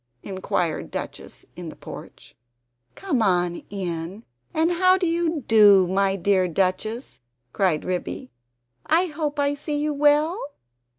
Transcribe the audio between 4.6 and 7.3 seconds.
how do you do, my dear Duchess?"